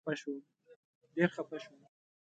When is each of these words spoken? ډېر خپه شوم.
ډېر 1.15 1.29
خپه 1.35 1.57
شوم. 1.63 1.81